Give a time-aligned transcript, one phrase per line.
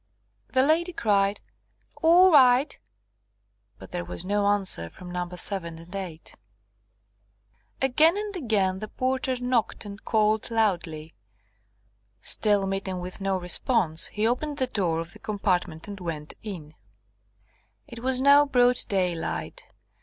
[0.53, 1.41] The lady cried
[2.01, 2.75] "All right,"
[3.77, 5.29] but there was no answer from No.
[5.29, 6.35] 7 and 8.
[7.83, 11.13] Again and again the porter knocked and called loudly.
[12.19, 16.73] Still meeting with no response, he opened the door of the compartment and went in.
[17.85, 19.67] It was now broad daylight.